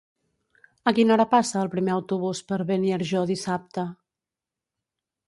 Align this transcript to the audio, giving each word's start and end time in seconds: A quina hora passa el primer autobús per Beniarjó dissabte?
A 0.91 0.93
quina 0.99 1.13
hora 1.15 1.25
passa 1.33 1.59
el 1.63 1.69
primer 1.73 1.93
autobús 1.95 2.41
per 2.53 2.59
Beniarjó 2.71 3.21
dissabte? 3.33 3.85